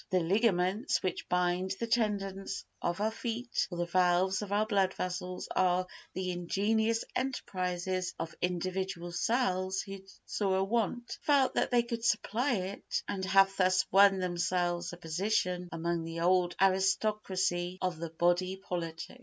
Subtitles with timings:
[0.09, 4.95] The ligaments which bind the tendons of our feet or the valves of our blood
[4.95, 11.83] vessels are the ingenious enterprises of individual cells who saw a want, felt that they
[11.83, 17.99] could supply it, and have thus won themselves a position among the old aristocracy of
[17.99, 19.19] the body politic.